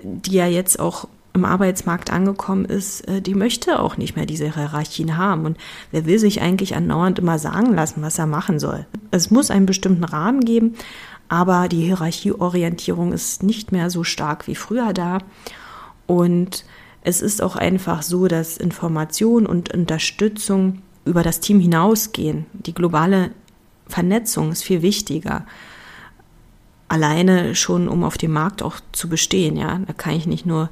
die 0.03 0.35
ja 0.35 0.47
jetzt 0.47 0.79
auch 0.79 1.09
im 1.37 1.45
Arbeitsmarkt 1.45 2.11
angekommen 2.11 2.65
ist, 2.65 3.07
äh, 3.09 3.21
die 3.21 3.35
möchte 3.35 3.79
auch 3.79 3.97
nicht 3.97 4.17
mehr 4.17 4.27
diese 4.27 4.53
Hierarchien 4.53 5.17
haben. 5.17 5.45
Und 5.45 5.59
wer 5.93 6.07
will 6.07 6.19
sich 6.19 6.41
eigentlich 6.41 6.75
andauernd 6.75 7.19
immer 7.19 7.39
sagen 7.39 7.75
lassen, 7.75 8.03
was 8.03 8.19
er 8.19 8.27
machen 8.27 8.59
soll? 8.59 8.87
Es 9.11 9.31
muss 9.31 9.51
einen 9.51 9.67
bestimmten 9.67 10.05
Rahmen 10.05 10.45
geben, 10.45 10.75
aber 11.29 11.69
die 11.69 11.83
Hierarchieorientierung 11.83 13.13
ist 13.13 13.43
nicht 13.43 13.71
mehr 13.71 13.91
so 13.91 14.03
stark 14.03 14.47
wie 14.49 14.55
früher 14.55 14.93
da. 14.93 15.19
Und 16.07 16.65
es 17.03 17.21
ist 17.21 17.43
auch 17.43 17.57
einfach 17.57 18.03
so, 18.03 18.27
dass 18.27 18.57
Information 18.57 19.47
und 19.47 19.73
Unterstützung 19.75 20.83
über 21.05 21.23
das 21.23 21.41
Team 21.41 21.61
hinausgehen. 21.61 22.47
Die 22.53 22.75
globale 22.75 23.31
Vernetzung 23.89 24.53
ist 24.53 24.65
viel 24.65 24.83
wichtiger. 24.83 25.47
Alleine 26.89 27.55
schon, 27.55 27.89
um 27.89 28.05
auf 28.05 28.19
dem 28.19 28.33
Markt 28.33 28.63
auch 28.63 28.77
zu 28.93 29.09
bestehen. 29.09 29.57
Ja, 29.57 29.79
da 29.87 29.93
kann 29.93 30.15
ich 30.15 30.27
nicht 30.27 30.47
nur 30.47 30.71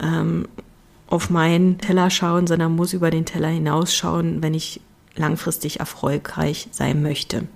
ähm, 0.00 0.46
auf 1.06 1.30
meinen 1.30 1.78
Teller 1.78 2.10
schauen, 2.10 2.46
sondern 2.46 2.74
muss 2.74 2.94
über 2.94 3.10
den 3.10 3.26
Teller 3.26 3.48
hinausschauen, 3.48 4.42
wenn 4.42 4.54
ich 4.54 4.80
langfristig 5.14 5.80
erfolgreich 5.80 6.68
sein 6.70 7.02
möchte. 7.02 7.46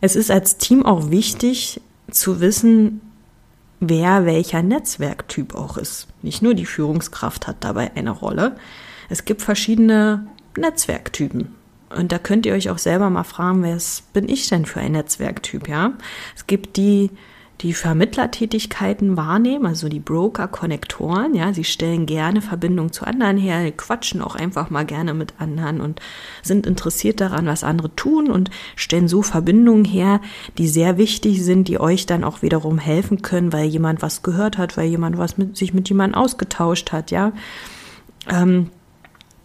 Es 0.00 0.14
ist 0.14 0.30
als 0.30 0.56
Team 0.56 0.86
auch 0.86 1.10
wichtig 1.10 1.80
zu 2.08 2.40
wissen, 2.40 3.00
wer 3.80 4.24
welcher 4.26 4.62
Netzwerktyp 4.62 5.56
auch 5.56 5.76
ist. 5.76 6.06
Nicht 6.22 6.42
nur 6.42 6.54
die 6.54 6.66
Führungskraft 6.66 7.48
hat 7.48 7.56
dabei 7.64 7.90
eine 7.96 8.10
Rolle. 8.10 8.56
Es 9.08 9.24
gibt 9.24 9.42
verschiedene 9.42 10.26
Netzwerktypen. 10.56 11.55
Und 11.94 12.10
da 12.12 12.18
könnt 12.18 12.46
ihr 12.46 12.54
euch 12.54 12.70
auch 12.70 12.78
selber 12.78 13.10
mal 13.10 13.24
fragen, 13.24 13.62
wer 13.62 13.78
bin 14.12 14.28
ich 14.28 14.48
denn 14.48 14.66
für 14.66 14.80
ein 14.80 14.92
Netzwerktyp, 14.92 15.68
ja? 15.68 15.92
Es 16.34 16.46
gibt 16.46 16.76
die, 16.76 17.10
die 17.60 17.72
Vermittlertätigkeiten 17.72 19.16
wahrnehmen, 19.16 19.66
also 19.66 19.88
die 19.88 20.00
Broker-Konnektoren, 20.00 21.34
ja, 21.34 21.54
sie 21.54 21.64
stellen 21.64 22.04
gerne 22.04 22.42
Verbindungen 22.42 22.92
zu 22.92 23.06
anderen 23.06 23.38
her, 23.38 23.70
quatschen 23.72 24.20
auch 24.20 24.34
einfach 24.34 24.68
mal 24.68 24.84
gerne 24.84 25.14
mit 25.14 25.34
anderen 25.38 25.80
und 25.80 26.00
sind 26.42 26.66
interessiert 26.66 27.20
daran, 27.20 27.46
was 27.46 27.64
andere 27.64 27.94
tun 27.94 28.30
und 28.30 28.50
stellen 28.74 29.08
so 29.08 29.22
Verbindungen 29.22 29.84
her, 29.84 30.20
die 30.58 30.68
sehr 30.68 30.98
wichtig 30.98 31.42
sind, 31.44 31.68
die 31.68 31.80
euch 31.80 32.04
dann 32.04 32.24
auch 32.24 32.42
wiederum 32.42 32.78
helfen 32.78 33.22
können, 33.22 33.52
weil 33.52 33.66
jemand 33.66 34.02
was 34.02 34.22
gehört 34.22 34.58
hat, 34.58 34.76
weil 34.76 34.88
jemand 34.88 35.16
was 35.16 35.38
mit 35.38 35.56
sich 35.56 35.72
mit 35.72 35.88
jemandem 35.88 36.20
ausgetauscht 36.20 36.92
hat, 36.92 37.10
ja. 37.10 37.32
Ähm, 38.28 38.70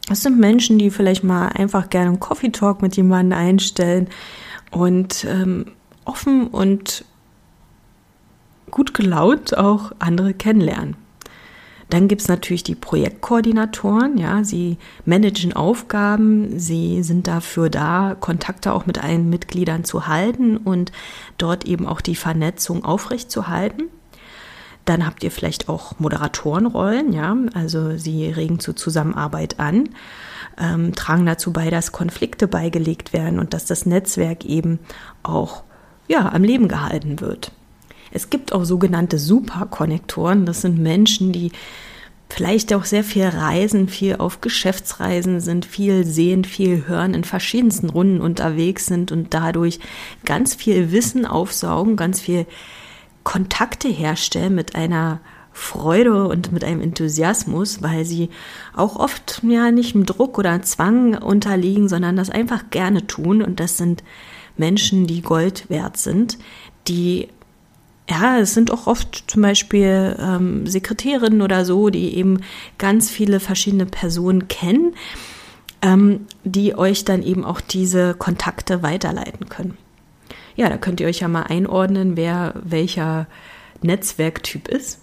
das 0.07 0.21
sind 0.21 0.39
Menschen, 0.39 0.77
die 0.77 0.89
vielleicht 0.89 1.23
mal 1.23 1.47
einfach 1.49 1.89
gerne 1.89 2.09
einen 2.09 2.19
Coffee 2.19 2.51
Talk 2.51 2.81
mit 2.81 2.95
jemandem 2.95 3.37
einstellen 3.37 4.07
und 4.71 5.25
ähm, 5.25 5.67
offen 6.05 6.47
und 6.47 7.05
gut 8.71 8.93
gelaunt 8.93 9.57
auch 9.57 9.91
andere 9.99 10.33
kennenlernen. 10.33 10.95
Dann 11.89 12.07
gibt 12.07 12.21
es 12.21 12.29
natürlich 12.29 12.63
die 12.63 12.75
Projektkoordinatoren, 12.75 14.17
ja, 14.17 14.45
sie 14.45 14.77
managen 15.03 15.51
Aufgaben, 15.51 16.57
sie 16.57 17.03
sind 17.03 17.27
dafür 17.27 17.69
da, 17.69 18.15
Kontakte 18.17 18.71
auch 18.71 18.85
mit 18.85 19.03
allen 19.03 19.29
Mitgliedern 19.29 19.83
zu 19.83 20.07
halten 20.07 20.55
und 20.55 20.93
dort 21.37 21.65
eben 21.65 21.85
auch 21.85 21.99
die 21.99 22.15
Vernetzung 22.15 22.85
aufrechtzuerhalten. 22.85 23.89
Dann 24.85 25.05
habt 25.05 25.23
ihr 25.23 25.31
vielleicht 25.31 25.69
auch 25.69 25.99
Moderatorenrollen, 25.99 27.13
ja, 27.13 27.35
also 27.53 27.97
sie 27.97 28.27
regen 28.27 28.59
zur 28.59 28.75
Zusammenarbeit 28.75 29.59
an, 29.59 29.89
ähm, 30.59 30.95
tragen 30.95 31.25
dazu 31.25 31.53
bei, 31.53 31.69
dass 31.69 31.91
Konflikte 31.91 32.47
beigelegt 32.47 33.13
werden 33.13 33.39
und 33.39 33.53
dass 33.53 33.65
das 33.65 33.85
Netzwerk 33.85 34.43
eben 34.45 34.79
auch 35.23 35.63
ja, 36.07 36.31
am 36.31 36.43
Leben 36.43 36.67
gehalten 36.67 37.21
wird. 37.21 37.51
Es 38.11 38.29
gibt 38.29 38.53
auch 38.53 38.65
sogenannte 38.65 39.17
Superkonnektoren. 39.17 40.45
Das 40.45 40.61
sind 40.61 40.77
Menschen, 40.77 41.31
die 41.31 41.51
vielleicht 42.29 42.73
auch 42.73 42.85
sehr 42.85 43.03
viel 43.03 43.25
reisen, 43.25 43.87
viel 43.87 44.17
auf 44.17 44.41
Geschäftsreisen 44.41 45.39
sind, 45.39 45.65
viel 45.65 46.05
sehen, 46.05 46.43
viel 46.43 46.87
hören, 46.87 47.13
in 47.13 47.23
verschiedensten 47.23 47.89
Runden 47.89 48.21
unterwegs 48.21 48.85
sind 48.85 49.11
und 49.11 49.33
dadurch 49.33 49.79
ganz 50.25 50.55
viel 50.55 50.91
Wissen 50.91 51.25
aufsaugen, 51.25 51.95
ganz 51.95 52.19
viel 52.21 52.45
Kontakte 53.23 53.87
herstellen 53.87 54.55
mit 54.55 54.75
einer 54.75 55.19
Freude 55.53 56.27
und 56.27 56.51
mit 56.51 56.63
einem 56.63 56.81
Enthusiasmus, 56.81 57.81
weil 57.81 58.05
sie 58.05 58.29
auch 58.75 58.95
oft 58.95 59.41
ja 59.43 59.71
nicht 59.71 59.95
im 59.95 60.05
Druck 60.05 60.37
oder 60.37 60.61
Zwang 60.61 61.17
unterliegen, 61.17 61.89
sondern 61.89 62.15
das 62.15 62.29
einfach 62.29 62.69
gerne 62.69 63.05
tun. 63.05 63.41
Und 63.41 63.59
das 63.59 63.77
sind 63.77 64.03
Menschen, 64.57 65.07
die 65.07 65.21
Gold 65.21 65.69
wert 65.69 65.97
sind, 65.97 66.37
die 66.87 67.27
ja, 68.09 68.39
es 68.39 68.53
sind 68.53 68.71
auch 68.71 68.87
oft 68.87 69.23
zum 69.27 69.41
Beispiel 69.41 70.17
ähm, 70.19 70.67
Sekretärinnen 70.67 71.41
oder 71.41 71.63
so, 71.63 71.89
die 71.89 72.17
eben 72.17 72.41
ganz 72.77 73.09
viele 73.09 73.39
verschiedene 73.39 73.85
Personen 73.85 74.49
kennen, 74.49 74.95
ähm, 75.81 76.25
die 76.43 76.77
euch 76.77 77.05
dann 77.05 77.23
eben 77.23 77.45
auch 77.45 77.61
diese 77.61 78.13
Kontakte 78.13 78.83
weiterleiten 78.83 79.47
können. 79.47 79.77
Ja, 80.61 80.69
da 80.69 80.77
könnt 80.77 80.99
ihr 80.99 81.07
euch 81.07 81.21
ja 81.21 81.27
mal 81.27 81.41
einordnen, 81.41 82.15
wer 82.15 82.53
welcher 82.53 83.25
Netzwerktyp 83.81 84.67
ist. 84.67 84.99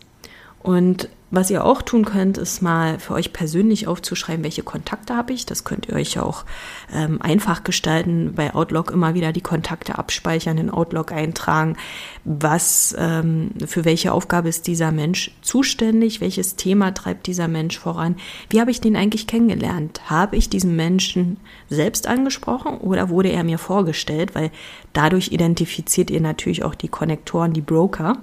Und 0.63 1.09
was 1.31 1.51
ihr 1.51 1.63
auch 1.63 1.83
tun 1.83 2.07
könnt, 2.07 2.39
ist 2.39 2.63
mal 2.63 2.99
für 2.99 3.13
euch 3.13 3.35
persönlich 3.35 3.87
aufzuschreiben, 3.87 4.45
welche 4.45 4.63
Kontakte 4.63 5.15
habe 5.15 5.35
ich. 5.35 5.45
Das 5.45 5.63
könnt 5.63 5.87
ihr 5.87 5.95
euch 5.95 6.19
auch 6.19 6.47
ähm, 6.91 7.21
einfach 7.21 7.65
gestalten. 7.65 8.33
Bei 8.35 8.55
Outlook 8.55 8.91
immer 8.91 9.13
wieder 9.13 9.33
die 9.33 9.43
Kontakte 9.43 9.99
abspeichern, 9.99 10.57
in 10.57 10.71
Outlook 10.71 11.13
eintragen. 11.13 11.77
Was, 12.25 12.97
ähm, 12.99 13.51
für 13.67 13.85
welche 13.85 14.13
Aufgabe 14.13 14.49
ist 14.49 14.67
dieser 14.67 14.91
Mensch 14.91 15.31
zuständig? 15.43 16.23
Welches 16.23 16.57
Thema 16.57 16.95
treibt 16.95 17.27
dieser 17.27 17.47
Mensch 17.47 17.79
voran? 17.79 18.17
Wie 18.49 18.63
habe 18.63 18.71
ich 18.71 18.81
den 18.81 18.97
eigentlich 18.97 19.27
kennengelernt? 19.27 20.01
Habe 20.07 20.37
ich 20.37 20.49
diesen 20.49 20.77
Menschen 20.77 21.37
selbst 21.69 22.07
angesprochen 22.07 22.79
oder 22.79 23.11
wurde 23.11 23.29
er 23.29 23.45
mir 23.45 23.59
vorgestellt? 23.59 24.35
Weil 24.35 24.51
dadurch 24.95 25.31
identifiziert 25.31 26.11
ihr 26.11 26.23
natürlich 26.23 26.65
auch 26.65 26.75
die 26.75 26.89
Konnektoren, 26.89 27.53
die 27.53 27.61
Broker. 27.61 28.17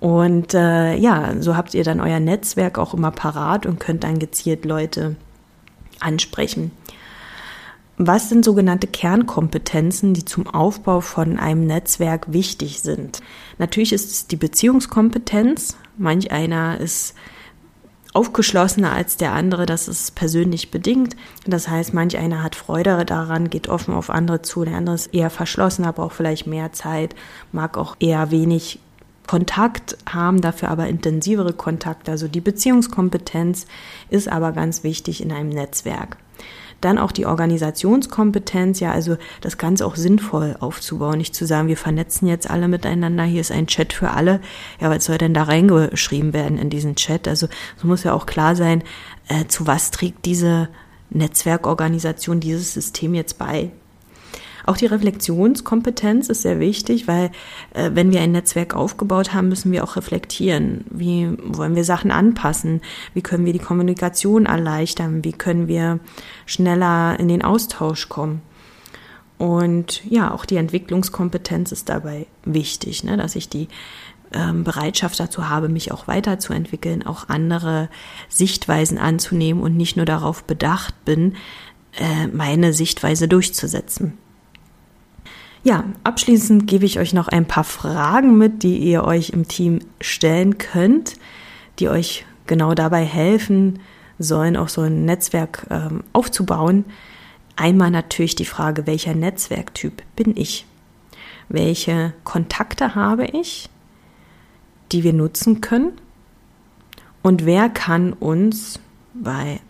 Und 0.00 0.54
äh, 0.54 0.96
ja, 0.96 1.34
so 1.40 1.56
habt 1.56 1.74
ihr 1.74 1.84
dann 1.84 2.00
euer 2.00 2.20
Netzwerk 2.20 2.78
auch 2.78 2.94
immer 2.94 3.10
parat 3.10 3.66
und 3.66 3.78
könnt 3.78 4.02
dann 4.02 4.18
gezielt 4.18 4.64
Leute 4.64 5.16
ansprechen. 6.00 6.72
Was 7.98 8.30
sind 8.30 8.46
sogenannte 8.46 8.86
Kernkompetenzen, 8.86 10.14
die 10.14 10.24
zum 10.24 10.46
Aufbau 10.46 11.02
von 11.02 11.38
einem 11.38 11.66
Netzwerk 11.66 12.32
wichtig 12.32 12.80
sind? 12.80 13.20
Natürlich 13.58 13.92
ist 13.92 14.10
es 14.10 14.26
die 14.26 14.36
Beziehungskompetenz. 14.36 15.76
Manch 15.98 16.32
einer 16.32 16.80
ist 16.80 17.14
aufgeschlossener 18.14 18.92
als 18.92 19.18
der 19.18 19.32
andere, 19.32 19.66
das 19.66 19.86
ist 19.86 20.14
persönlich 20.14 20.70
bedingt. 20.70 21.14
Das 21.46 21.68
heißt, 21.68 21.92
manch 21.92 22.16
einer 22.16 22.42
hat 22.42 22.54
Freude 22.54 23.04
daran, 23.04 23.50
geht 23.50 23.68
offen 23.68 23.92
auf 23.92 24.08
andere 24.08 24.40
zu, 24.40 24.64
der 24.64 24.76
andere 24.76 24.94
ist 24.94 25.14
eher 25.14 25.28
verschlossen, 25.28 25.84
braucht 25.94 26.16
vielleicht 26.16 26.46
mehr 26.46 26.72
Zeit, 26.72 27.14
mag 27.52 27.76
auch 27.76 27.96
eher 28.00 28.30
wenig 28.30 28.80
Kontakt 29.30 29.96
haben, 30.12 30.40
dafür 30.40 30.70
aber 30.70 30.88
intensivere 30.88 31.52
Kontakte. 31.52 32.10
Also 32.10 32.26
die 32.26 32.40
Beziehungskompetenz 32.40 33.66
ist 34.08 34.26
aber 34.26 34.50
ganz 34.50 34.82
wichtig 34.82 35.22
in 35.22 35.30
einem 35.30 35.50
Netzwerk. 35.50 36.16
Dann 36.80 36.98
auch 36.98 37.12
die 37.12 37.26
Organisationskompetenz, 37.26 38.80
ja, 38.80 38.90
also 38.90 39.18
das 39.40 39.56
Ganze 39.56 39.86
auch 39.86 39.94
sinnvoll 39.94 40.56
aufzubauen, 40.58 41.18
nicht 41.18 41.36
zu 41.36 41.46
sagen, 41.46 41.68
wir 41.68 41.76
vernetzen 41.76 42.26
jetzt 42.26 42.50
alle 42.50 42.66
miteinander, 42.66 43.22
hier 43.22 43.40
ist 43.40 43.52
ein 43.52 43.68
Chat 43.68 43.92
für 43.92 44.10
alle. 44.10 44.40
Ja, 44.80 44.90
was 44.90 45.04
soll 45.04 45.18
denn 45.18 45.32
da 45.32 45.44
reingeschrieben 45.44 46.32
werden 46.32 46.58
in 46.58 46.68
diesen 46.68 46.96
Chat? 46.96 47.28
Also 47.28 47.46
es 47.76 47.84
muss 47.84 48.02
ja 48.02 48.14
auch 48.14 48.26
klar 48.26 48.56
sein, 48.56 48.82
äh, 49.28 49.46
zu 49.46 49.64
was 49.64 49.92
trägt 49.92 50.24
diese 50.24 50.70
Netzwerkorganisation, 51.10 52.40
dieses 52.40 52.74
System 52.74 53.14
jetzt 53.14 53.38
bei. 53.38 53.70
Auch 54.66 54.76
die 54.76 54.86
Reflexionskompetenz 54.86 56.28
ist 56.28 56.42
sehr 56.42 56.60
wichtig, 56.60 57.08
weil 57.08 57.30
äh, 57.74 57.90
wenn 57.94 58.12
wir 58.12 58.20
ein 58.20 58.32
Netzwerk 58.32 58.74
aufgebaut 58.74 59.32
haben, 59.32 59.48
müssen 59.48 59.72
wir 59.72 59.84
auch 59.84 59.96
reflektieren. 59.96 60.84
Wie 60.90 61.28
wollen 61.42 61.76
wir 61.76 61.84
Sachen 61.84 62.10
anpassen? 62.10 62.80
Wie 63.14 63.22
können 63.22 63.46
wir 63.46 63.52
die 63.52 63.58
Kommunikation 63.58 64.46
erleichtern? 64.46 65.24
Wie 65.24 65.32
können 65.32 65.68
wir 65.68 66.00
schneller 66.46 67.18
in 67.18 67.28
den 67.28 67.42
Austausch 67.42 68.08
kommen? 68.08 68.42
Und 69.38 70.04
ja, 70.04 70.32
auch 70.32 70.44
die 70.44 70.56
Entwicklungskompetenz 70.56 71.72
ist 71.72 71.88
dabei 71.88 72.26
wichtig, 72.44 73.04
ne, 73.04 73.16
dass 73.16 73.36
ich 73.36 73.48
die 73.48 73.68
ähm, 74.32 74.64
Bereitschaft 74.64 75.18
dazu 75.18 75.48
habe, 75.48 75.68
mich 75.68 75.92
auch 75.92 76.06
weiterzuentwickeln, 76.08 77.06
auch 77.06 77.28
andere 77.28 77.88
Sichtweisen 78.28 78.98
anzunehmen 78.98 79.62
und 79.62 79.76
nicht 79.76 79.96
nur 79.96 80.06
darauf 80.06 80.44
bedacht 80.44 80.94
bin, 81.04 81.36
äh, 81.98 82.26
meine 82.28 82.72
Sichtweise 82.72 83.28
durchzusetzen. 83.28 84.18
Ja, 85.62 85.84
abschließend 86.04 86.66
gebe 86.66 86.86
ich 86.86 86.98
euch 86.98 87.12
noch 87.12 87.28
ein 87.28 87.46
paar 87.46 87.64
Fragen 87.64 88.38
mit, 88.38 88.62
die 88.62 88.78
ihr 88.78 89.04
euch 89.04 89.30
im 89.30 89.46
Team 89.46 89.80
stellen 90.00 90.56
könnt, 90.56 91.16
die 91.78 91.90
euch 91.90 92.24
genau 92.46 92.74
dabei 92.74 93.04
helfen 93.04 93.78
sollen, 94.18 94.56
auch 94.56 94.68
so 94.68 94.80
ein 94.80 95.04
Netzwerk 95.04 95.66
ähm, 95.70 96.02
aufzubauen. 96.14 96.86
Einmal 97.56 97.90
natürlich 97.90 98.34
die 98.36 98.46
Frage, 98.46 98.86
welcher 98.86 99.14
Netzwerktyp 99.14 100.02
bin 100.16 100.34
ich? 100.34 100.64
Welche 101.50 102.14
Kontakte 102.24 102.94
habe 102.94 103.26
ich, 103.26 103.68
die 104.92 105.04
wir 105.04 105.12
nutzen 105.12 105.60
können? 105.60 105.92
Und 107.22 107.44
wer 107.44 107.68
kann 107.68 108.14
uns 108.14 108.80
bei 109.12 109.60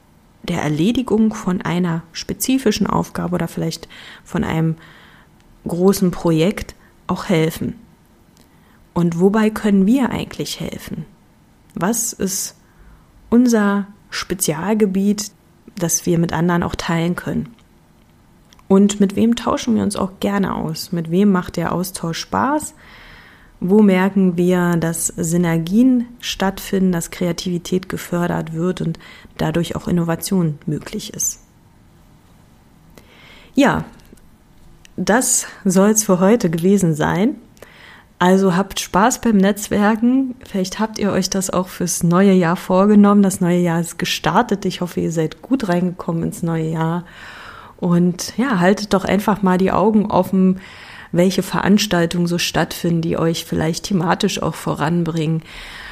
der 0.44 0.62
Erledigung 0.62 1.34
von 1.34 1.62
einer 1.62 2.02
spezifischen 2.12 2.86
Aufgabe 2.86 3.34
oder 3.34 3.48
vielleicht 3.48 3.88
von 4.24 4.44
einem 4.44 4.76
großen 5.66 6.10
Projekt 6.10 6.74
auch 7.06 7.28
helfen? 7.28 7.74
Und 8.94 9.20
wobei 9.20 9.50
können 9.50 9.86
wir 9.86 10.10
eigentlich 10.10 10.60
helfen? 10.60 11.04
Was 11.74 12.12
ist 12.12 12.56
unser 13.30 13.86
Spezialgebiet, 14.10 15.30
das 15.76 16.06
wir 16.06 16.18
mit 16.18 16.32
anderen 16.32 16.62
auch 16.62 16.74
teilen 16.74 17.16
können? 17.16 17.54
Und 18.68 19.00
mit 19.00 19.16
wem 19.16 19.34
tauschen 19.36 19.74
wir 19.74 19.82
uns 19.82 19.96
auch 19.96 20.12
gerne 20.20 20.54
aus? 20.54 20.92
Mit 20.92 21.10
wem 21.10 21.32
macht 21.32 21.56
der 21.56 21.72
Austausch 21.72 22.18
Spaß? 22.18 22.74
Wo 23.58 23.82
merken 23.82 24.36
wir, 24.36 24.76
dass 24.76 25.08
Synergien 25.08 26.06
stattfinden, 26.20 26.92
dass 26.92 27.10
Kreativität 27.10 27.88
gefördert 27.88 28.54
wird 28.54 28.80
und 28.80 28.98
dadurch 29.36 29.76
auch 29.76 29.86
Innovation 29.88 30.58
möglich 30.66 31.12
ist? 31.12 31.40
Ja, 33.54 33.84
das 35.00 35.46
soll 35.64 35.90
es 35.90 36.04
für 36.04 36.20
heute 36.20 36.50
gewesen 36.50 36.94
sein. 36.94 37.36
Also 38.18 38.54
habt 38.54 38.80
Spaß 38.80 39.22
beim 39.22 39.38
Netzwerken. 39.38 40.34
Vielleicht 40.46 40.78
habt 40.78 40.98
ihr 40.98 41.10
euch 41.10 41.30
das 41.30 41.48
auch 41.48 41.68
fürs 41.68 42.02
neue 42.02 42.32
Jahr 42.32 42.56
vorgenommen. 42.56 43.22
Das 43.22 43.40
neue 43.40 43.60
Jahr 43.60 43.80
ist 43.80 43.98
gestartet. 43.98 44.66
Ich 44.66 44.82
hoffe, 44.82 45.00
ihr 45.00 45.10
seid 45.10 45.40
gut 45.40 45.70
reingekommen 45.70 46.24
ins 46.24 46.42
neue 46.42 46.68
Jahr. 46.68 47.04
Und 47.78 48.36
ja, 48.36 48.60
haltet 48.60 48.92
doch 48.92 49.06
einfach 49.06 49.40
mal 49.40 49.56
die 49.56 49.72
Augen 49.72 50.04
offen, 50.04 50.60
welche 51.12 51.42
Veranstaltungen 51.42 52.26
so 52.26 52.36
stattfinden, 52.36 53.00
die 53.00 53.16
euch 53.16 53.46
vielleicht 53.46 53.84
thematisch 53.84 54.42
auch 54.42 54.54
voranbringen. 54.54 55.42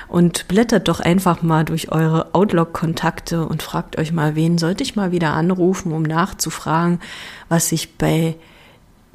Und 0.07 0.49
blättert 0.49 0.87
doch 0.87 1.01
einfach 1.01 1.41
mal 1.41 1.65
durch 1.65 1.91
eure 1.93 2.35
Outlook-Kontakte 2.35 3.47
und 3.47 3.63
fragt 3.63 3.99
euch 3.99 4.13
mal, 4.13 4.37
wen 4.37 4.59
sollte 4.59 4.83
ich 4.83 4.97
mal 4.97 5.13
wieder 5.13 5.33
anrufen, 5.33 5.93
um 5.93 6.03
nachzufragen, 6.03 7.01
was 7.49 7.71
sich 7.71 7.97
bei 7.97 8.37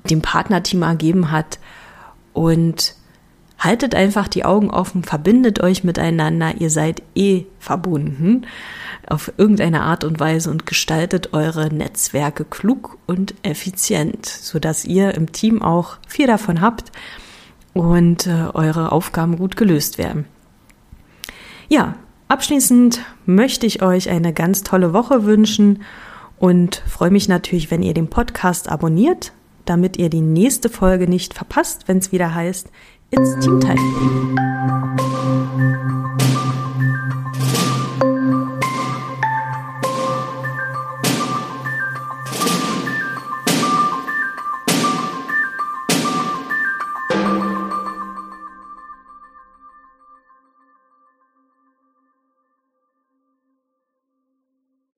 dem 0.10 0.22
Partnerteam 0.22 0.82
ergeben 0.82 1.32
hat. 1.32 1.60
Und 2.34 2.96
haltet 3.64 3.96
einfach 3.96 4.28
die 4.28 4.44
Augen 4.44 4.70
offen, 4.70 5.04
verbindet 5.04 5.62
euch 5.62 5.84
miteinander, 5.84 6.56
ihr 6.60 6.70
seid 6.70 7.02
eh 7.16 7.46
verbunden 7.60 8.46
auf 9.08 9.32
irgendeine 9.38 9.82
Art 9.82 10.04
und 10.04 10.20
Weise 10.20 10.50
und 10.50 10.66
gestaltet 10.66 11.34
eure 11.34 11.74
Netzwerke 11.74 12.46
klug 12.46 12.98
und 13.06 13.36
effizient, 13.44 14.26
sodass 14.26 14.86
ihr 14.86 15.14
im 15.16 15.32
Team 15.32 15.62
auch 15.62 15.98
viel 16.08 16.28
davon 16.28 16.62
habt 16.62 16.92
und 17.74 18.28
äh, 18.28 18.48
eure 18.54 18.92
Aufgaben 18.92 19.38
gut 19.38 19.58
gelöst 19.58 19.98
werden. 19.98 20.26
Ja, 21.70 21.96
abschließend 22.28 23.02
möchte 23.26 23.66
ich 23.66 23.82
euch 23.82 24.10
eine 24.10 24.34
ganz 24.34 24.64
tolle 24.64 24.94
Woche 24.94 25.26
wünschen 25.26 25.84
und 26.38 26.84
freue 26.88 27.12
mich 27.12 27.28
natürlich, 27.28 27.72
wenn 27.72 27.84
ihr 27.84 27.94
den 27.94 28.10
Podcast 28.10 28.70
abonniert 28.70 29.32
damit 29.66 29.98
ihr 29.98 30.10
die 30.10 30.22
nächste 30.22 30.70
Folge 30.70 31.08
nicht 31.08 31.34
verpasst, 31.34 31.88
wenn 31.88 31.98
es 31.98 32.12
wieder 32.12 32.34
heißt 32.34 32.70
It's 33.12 33.40
Team 33.40 33.60
Time. 33.60 33.80